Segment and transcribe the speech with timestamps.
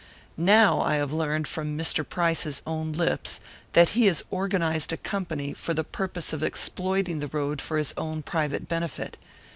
[0.35, 2.03] Now I have learned from Mr.
[2.03, 3.39] Price's own lips
[3.73, 7.93] that he has organised a company for the purpose of exploiting the road for his
[7.97, 9.15] own private benefit.